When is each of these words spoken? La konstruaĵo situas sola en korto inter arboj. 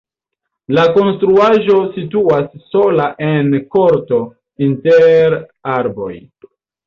La 0.75 0.83
konstruaĵo 0.93 1.75
situas 1.97 2.47
sola 2.71 3.05
en 3.27 3.53
korto 3.75 4.19
inter 4.69 5.37
arboj. 5.77 6.11